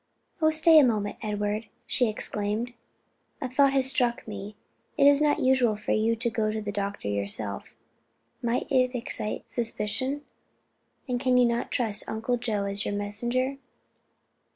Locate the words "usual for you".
5.39-6.15